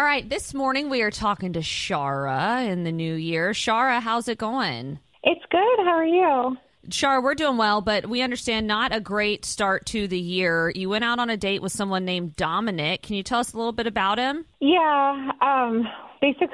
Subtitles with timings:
[0.00, 3.50] All right, this morning we are talking to Shara in the new year.
[3.50, 4.98] Shara, how's it going?
[5.22, 5.84] It's good.
[5.84, 6.56] How are you?
[6.88, 10.72] Shara, we're doing well, but we understand not a great start to the year.
[10.74, 13.02] You went out on a date with someone named Dominic.
[13.02, 14.46] Can you tell us a little bit about him?
[14.58, 15.32] Yeah.
[15.42, 15.86] Um.
[16.22, 16.48] Basically,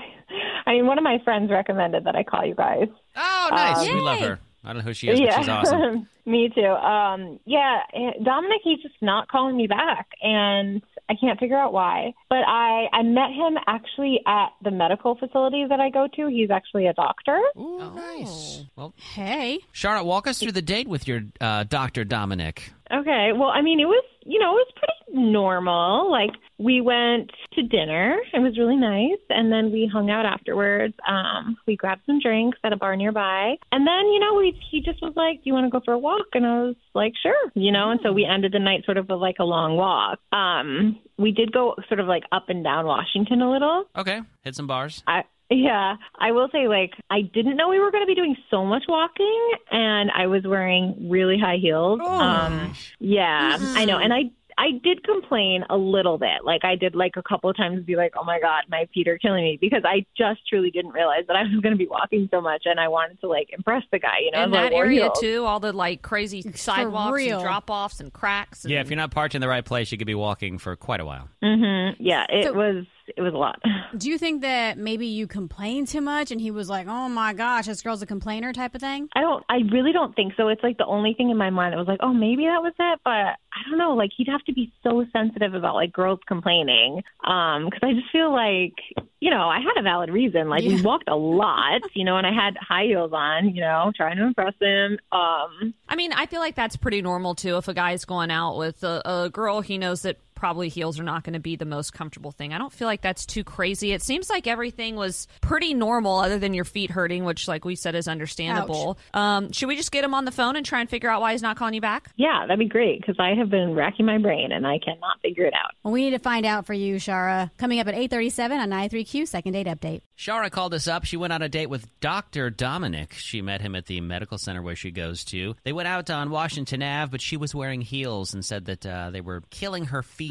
[0.66, 2.88] I mean, one of my friends recommended that I call you guys.
[3.14, 3.88] Oh, nice.
[3.88, 4.40] Um, we love her.
[4.66, 5.38] I don't know who she is, but yeah.
[5.38, 6.08] she's awesome.
[6.26, 6.60] me too.
[6.66, 7.38] Um.
[7.46, 7.80] Yeah.
[8.22, 12.14] Dominic, he's just not calling me back, and I can't figure out why.
[12.28, 16.26] But I I met him actually at the medical facility that I go to.
[16.26, 17.40] He's actually a doctor.
[17.56, 18.64] Ooh, nice.
[18.74, 19.60] Well, Hey.
[19.72, 22.04] Charlotte, walk us through the date with your uh, Dr.
[22.04, 22.72] Dominic.
[22.92, 23.30] Okay.
[23.32, 26.10] Well, I mean, it was, you know, it was pretty normal.
[26.10, 28.18] Like, we went to dinner.
[28.32, 29.20] It was really nice.
[29.30, 30.94] And then we hung out afterwards.
[31.06, 33.56] Um, we grabbed some drinks at a bar nearby.
[33.72, 35.92] And then, you know, we, he just was like, Do you want to go for
[35.92, 36.26] a walk?
[36.34, 37.50] And I was like, Sure.
[37.54, 40.18] You know, and so we ended the night sort of with like a long walk.
[40.32, 43.84] Um, we did go sort of like up and down Washington a little.
[43.96, 45.02] Okay, hit some bars.
[45.06, 48.36] I yeah, I will say like I didn't know we were going to be doing
[48.50, 52.00] so much walking, and I was wearing really high heels.
[52.04, 56.42] um, yeah, I know, and I I did complain a little bit.
[56.42, 59.06] Like I did like a couple of times be like, oh my god, my feet
[59.06, 61.86] are killing me because I just truly didn't realize that I was going to be
[61.86, 64.18] walking so much, and I wanted to like impress the guy.
[64.24, 65.20] You know, In that area, heels.
[65.20, 67.36] too, all the like crazy sidewalks real.
[67.36, 68.64] and drop offs and cracks.
[68.64, 70.74] And Yeah, if you're not parked in the right place, you could be walking for
[70.74, 71.28] quite a while.
[71.44, 72.02] Mm-hmm.
[72.02, 73.60] Yeah, it So- was it was a lot.
[73.96, 77.32] Do you think that maybe you complained too much and he was like, oh my
[77.32, 79.08] gosh, this girl's a complainer type of thing?
[79.14, 79.44] I don't.
[79.48, 80.48] I really don't think so.
[80.48, 82.72] It's like the only thing in my mind that was like, oh, maybe that was
[82.78, 83.94] it, but I don't know.
[83.94, 88.10] Like he'd have to be so sensitive about like girls complaining, um, because I just
[88.10, 88.74] feel like,
[89.20, 90.48] you know, I had a valid reason.
[90.48, 93.92] Like we walked a lot, you know, and I had high heels on, you know,
[93.96, 94.98] trying to impress him.
[95.12, 97.56] Um, I mean, I feel like that's pretty normal too.
[97.56, 101.04] If a guy's going out with a, a girl, he knows that probably heels are
[101.04, 102.52] not going to be the most comfortable thing.
[102.52, 103.92] I don't feel like that's too crazy.
[103.92, 107.74] It seems like everything was pretty normal, other than your feet hurting, which, like we
[107.74, 108.98] said, is understandable.
[109.14, 111.32] Um, should we just get him on the phone and try and figure out why
[111.32, 112.10] he's not calling you back?
[112.16, 115.44] yeah, that'd be great because I have been racking my brain and I cannot figure
[115.44, 115.72] it out.
[115.82, 117.50] Well, we need to find out for you, Shara.
[117.56, 120.02] Coming up at 837 on 93Q, second date update.
[120.18, 121.04] Shara called us up.
[121.04, 122.50] She went on a date with Dr.
[122.50, 123.12] Dominic.
[123.14, 125.54] She met him at the medical center where she goes to.
[125.64, 129.10] They went out on Washington Ave, but she was wearing heels and said that uh,
[129.10, 130.25] they were killing her feet.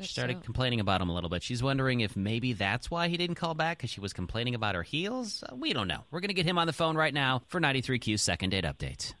[0.00, 1.42] She started complaining about him a little bit.
[1.42, 4.74] She's wondering if maybe that's why he didn't call back because she was complaining about
[4.74, 5.42] her heels.
[5.42, 6.04] Uh, we don't know.
[6.10, 9.14] We're going to get him on the phone right now for 93Q's second date update.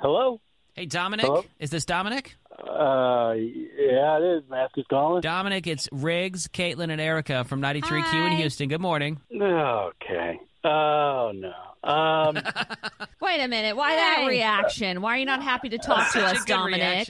[0.00, 0.40] Hello?
[0.74, 1.26] Hey, Dominic.
[1.26, 1.44] Hello?
[1.58, 2.36] Is this Dominic?
[2.58, 4.50] Uh, yeah, it is.
[4.50, 5.22] Mask is calling.
[5.22, 8.68] Dominic, it's Riggs, Caitlin, and Erica from 93Q in Houston.
[8.68, 9.20] Good morning.
[9.34, 10.40] Okay.
[10.66, 11.52] Oh, no.
[11.88, 12.34] Um,
[13.20, 13.76] Wait a minute.
[13.76, 15.00] Why that reaction?
[15.00, 17.08] Why are you not happy to talk to us, Dominic?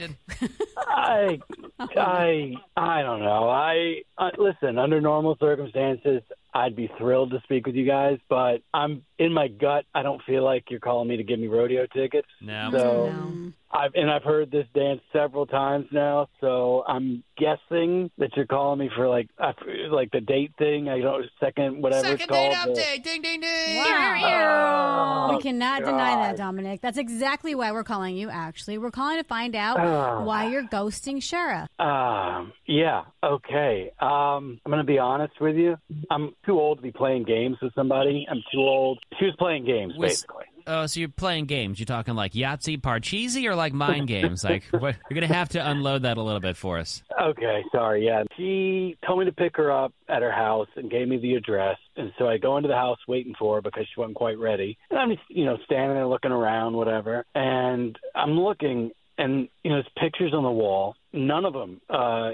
[0.77, 1.39] I,
[1.79, 3.49] I, I don't know.
[3.49, 6.21] I, uh, listen, under normal circumstances,
[6.53, 9.85] I'd be thrilled to speak with you guys, but I'm in my gut.
[9.93, 12.27] I don't feel like you're calling me to give me rodeo tickets.
[12.41, 12.69] No.
[12.71, 13.53] So, No.
[13.77, 16.27] I've and I've heard this dance several times now.
[16.41, 19.53] So I'm guessing that you're calling me for like I-
[19.91, 20.89] like the date thing.
[20.89, 23.03] I don't second whatever it's Second date update.
[23.03, 23.77] Ding, ding, ding.
[23.77, 25.27] Wow.
[25.29, 26.81] Oh, we cannot deny that, Dominic.
[26.81, 28.77] That's exactly why we're calling you, actually.
[28.77, 30.23] We're calling to find out Oh.
[30.23, 31.67] why you're ghosting Shara.
[31.83, 33.91] Um, yeah, okay.
[33.99, 35.77] Um, I'm going to be honest with you.
[36.09, 38.25] I'm too old to be playing games with somebody.
[38.29, 38.99] I'm too old.
[39.19, 40.36] She was playing games, Was- basically.
[40.67, 41.79] Oh, so you're playing games.
[41.79, 44.43] You're talking like Yahtzee, Parcheesi, or like mind games?
[44.43, 47.01] Like, what, you're going to have to unload that a little bit for us.
[47.19, 48.05] Okay, sorry.
[48.05, 51.35] Yeah, she told me to pick her up at her house and gave me the
[51.35, 51.77] address.
[51.95, 54.77] And so I go into the house waiting for her because she wasn't quite ready.
[54.89, 57.25] And I'm just, you know, standing there looking around, whatever.
[57.33, 60.95] And I'm looking, and you know, there's pictures on the wall.
[61.13, 62.31] None of them uh,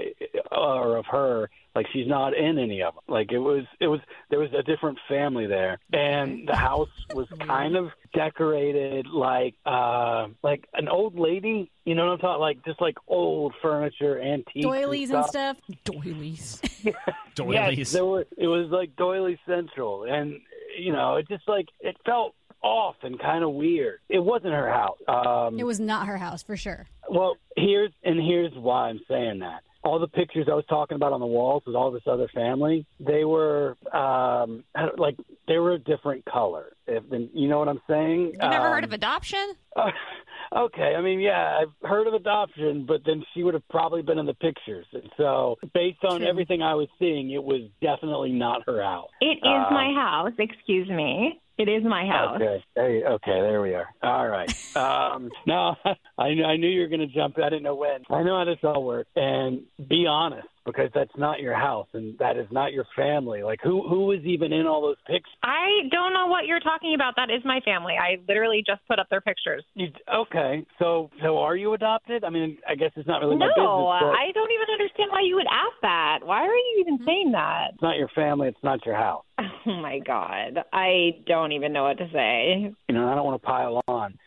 [0.51, 1.49] are of her.
[1.75, 3.03] Like she's not in any of them.
[3.07, 3.99] Like it was, it was.
[4.29, 10.27] There was a different family there, and the house was kind of decorated like, uh,
[10.43, 11.71] like an old lady.
[11.85, 12.41] You know what I'm talking?
[12.41, 15.57] Like just like old furniture, antiques, Doilies and stuff.
[15.83, 16.61] Doilies.
[17.35, 17.77] Doilies.
[17.77, 20.41] Yes, there were, it was like Doily Central, and
[20.77, 23.99] you know, it just like it felt off and kind of weird.
[24.09, 24.97] It wasn't her house.
[25.07, 26.87] Um, It was not her house, for sure.
[27.09, 29.61] well, here's and here's why I'm saying that.
[29.85, 32.85] All the pictures I was talking about on the walls with all this other family,
[33.01, 34.63] they were um,
[34.97, 35.17] like
[35.49, 36.67] they were a different color.
[36.87, 38.31] If you know what I'm saying.
[38.41, 39.55] You never heard Um, of adoption?
[39.75, 39.91] uh,
[40.55, 44.17] okay, I mean, yeah, I've heard of adoption, but then she would have probably been
[44.19, 44.85] in the pictures.
[44.93, 46.29] And so, based on True.
[46.29, 49.09] everything I was seeing, it was definitely not her house.
[49.19, 50.31] It is Um, my house.
[50.39, 51.41] Excuse me.
[51.57, 52.41] It is my house.
[52.41, 52.63] Okay.
[52.75, 53.87] Hey, okay, there we are.
[54.01, 54.49] All right.
[54.75, 55.75] Um, no,
[56.17, 57.37] I, I knew you were going to jump.
[57.37, 58.03] I didn't know when.
[58.09, 59.09] I know how this all works.
[59.15, 63.43] And be honest, because that's not your house and that is not your family.
[63.43, 65.33] Like, who who is even in all those pictures?
[65.43, 67.15] I don't know what you're talking about.
[67.15, 67.93] That is my family.
[67.99, 69.63] I literally just put up their pictures.
[69.75, 72.23] You, okay, so so are you adopted?
[72.23, 74.11] I mean, I guess it's not really my no, business.
[74.11, 76.19] but I don't even understand why you would ask that.
[76.23, 77.05] Why are you even hmm.
[77.05, 77.71] saying that?
[77.73, 78.47] It's not your family.
[78.47, 79.25] It's not your house.
[79.65, 80.59] Oh my god.
[80.73, 82.73] I don't even know what to say.
[82.89, 84.19] you know, I don't want to pile on.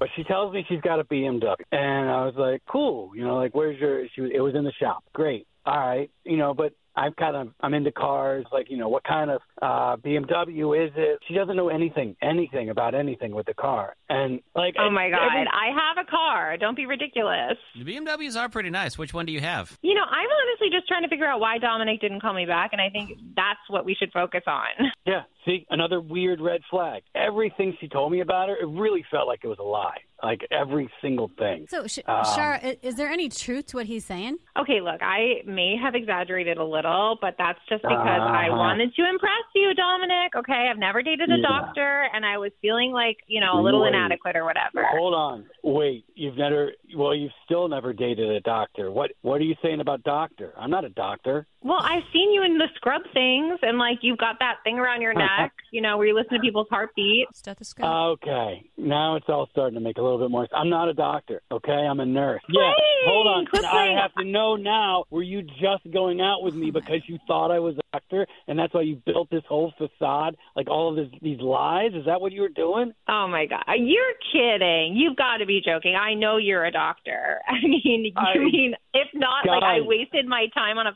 [0.00, 3.36] But she tells me she's got a BMW, and I was like, "Cool, you know,
[3.36, 5.04] like where's your?" She was, it was in the shop.
[5.12, 8.88] Great, all right, you know, but I'm kind of I'm into cars, like you know,
[8.88, 11.20] what kind of uh BMW is it?
[11.28, 15.20] She doesn't know anything, anything about anything with the car, and like, Oh my god.
[15.26, 16.56] every- I have a car.
[16.56, 17.56] Don't be ridiculous.
[17.78, 18.98] The BMWs are pretty nice.
[18.98, 19.78] Which one do you have?
[19.82, 22.70] You know, I'm honestly just trying to figure out why Dominic didn't call me back,
[22.72, 24.90] and I think that's what we should focus on.
[25.06, 27.02] yeah, see, another weird red flag.
[27.14, 29.98] Everything she told me about her, it really felt like it was a lie.
[30.22, 31.66] Like every single thing.
[31.68, 34.36] So, Sh- Um, Shara, is there any truth to what he's saying?
[34.58, 38.56] Okay, look, I may have exaggerated a little, but that's just because I Uh-huh.
[38.58, 40.34] wanted to impress you, Dominic.
[40.36, 41.42] Okay, I've never dated a Yeah.
[41.48, 43.88] doctor, and I was feeling like, you know, a little Wait.
[43.94, 44.84] inadequate or whatever.
[44.90, 45.46] Hold on.
[45.62, 48.90] Wait, you've never well, you've still never dated a doctor.
[48.90, 50.52] What what are you saying about doctor?
[50.58, 51.46] I'm not a doctor.
[51.62, 55.02] Well, I've seen you in the scrub things, and like you've got that thing around
[55.02, 57.26] your neck, you know, where you listen to people's heartbeat.
[57.34, 57.84] Stethoscope.
[57.84, 58.64] Okay.
[58.78, 60.52] Now it's all starting to make a little bit more sense.
[60.56, 61.72] I'm not a doctor, okay?
[61.72, 62.40] I'm a nurse.
[62.48, 62.72] Yeah.
[62.76, 63.46] Hey, Hold on.
[63.46, 67.02] quit I have to know now, were you just going out with me oh because
[67.06, 70.68] you thought I was a doctor and that's why you built this whole facade, like
[70.68, 71.90] all of this, these lies?
[71.94, 72.92] Is that what you were doing?
[73.08, 74.96] Oh my god, you're kidding!
[74.96, 75.94] You've got to be joking.
[75.94, 77.40] I know you're a doctor.
[77.48, 79.86] I mean, you I- mean if not, like I Guys.
[79.86, 80.92] wasted my time on a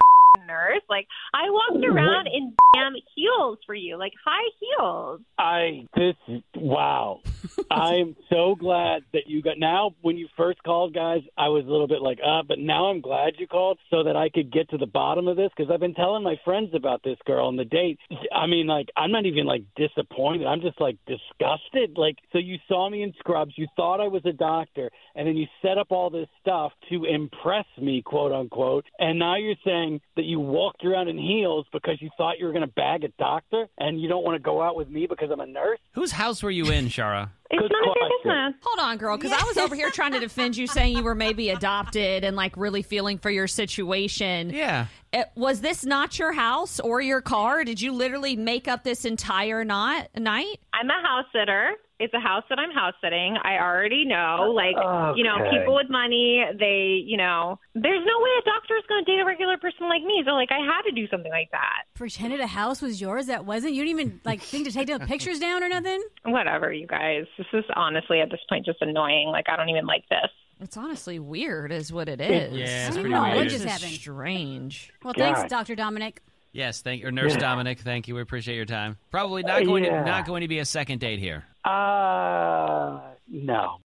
[0.47, 0.83] nurse.
[0.89, 5.21] Like I walked around in damn heels for you, like high heels.
[5.39, 6.17] I this
[6.57, 7.21] wow.
[7.71, 11.71] I'm so glad that you got now when you first called guys, I was a
[11.71, 14.71] little bit like, uh, but now I'm glad you called so that I could get
[14.71, 17.57] to the bottom of this because I've been telling my friends about this girl on
[17.57, 17.99] the date.
[18.33, 20.47] I mean, like I'm not even like disappointed.
[20.47, 21.97] I'm just like disgusted.
[21.97, 25.37] Like so you saw me in scrubs, you thought I was a doctor, and then
[25.37, 30.01] you set up all this stuff to impress me, quote unquote, and now you're saying
[30.17, 33.09] that you walked around in heels because you thought you were going to bag a
[33.19, 35.79] doctor and you don't want to go out with me because I'm a nurse?
[35.93, 37.31] Whose house were you in, Shara?
[37.55, 38.55] It's Good none of your business.
[38.63, 41.15] Hold on, girl, because I was over here trying to defend you, saying you were
[41.15, 44.51] maybe adopted and like really feeling for your situation.
[44.51, 44.87] Yeah.
[45.13, 47.63] Uh, was this not your house or your car?
[47.65, 50.59] Did you literally make up this entire not night?
[50.73, 51.75] I'm a house sitter.
[52.01, 53.37] It's a house that I'm house sitting.
[53.41, 54.75] I already know, like,
[55.17, 59.05] you know, people with money, they, you know, there's no way a doctor is going
[59.05, 60.21] to date a regular person like me.
[60.27, 61.85] So, like, I had to do something like that.
[61.95, 63.75] Pretended a house was yours that wasn't.
[63.75, 66.03] You didn't even like think to take the pictures down or nothing.
[66.25, 67.27] Whatever, you guys.
[67.53, 69.29] This is honestly at this point just annoying.
[69.29, 70.31] Like, I don't even like this.
[70.61, 72.57] It's honestly weird, is what it is.
[72.57, 73.23] Yeah, it's I don't pretty know.
[73.23, 73.37] weird.
[73.37, 73.91] What This just is happened?
[73.93, 74.93] Strange.
[75.03, 75.51] Well, thanks, God.
[75.51, 76.23] Doctor Dominic.
[76.53, 77.81] Yes, thank you, Nurse Dominic.
[77.81, 78.15] Thank you.
[78.15, 78.97] We appreciate your time.
[79.11, 80.05] Probably not going Yeah.
[80.05, 81.45] to not going to be a second date here.
[81.65, 83.79] Uh, no.